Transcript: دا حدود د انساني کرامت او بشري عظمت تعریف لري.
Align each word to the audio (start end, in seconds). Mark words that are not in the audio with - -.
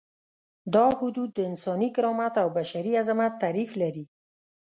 دا 0.73 0.85
حدود 0.99 1.29
د 1.35 1.39
انساني 1.49 1.89
کرامت 1.95 2.33
او 2.43 2.47
بشري 2.57 2.91
عظمت 3.01 3.33
تعریف 3.43 3.71
لري. 3.81 4.05